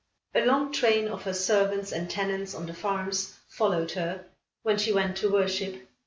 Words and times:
A 0.33 0.43
long 0.43 0.71
train 0.71 1.07
of 1.07 1.25
her 1.25 1.33
servants, 1.35 1.91
and 1.91 2.09
tenants 2.09 2.55
on 2.55 2.65
the 2.65 2.73
farms 2.73 3.35
followed 3.49 3.91
her, 3.91 4.25
when 4.63 4.79
she 4.79 4.91
went 4.91 5.15
to 5.17 5.31
worship. 5.31 5.87